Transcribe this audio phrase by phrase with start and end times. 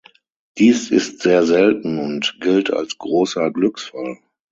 [0.57, 4.17] Dies ist sehr selten und gilt als großer Glücksfall.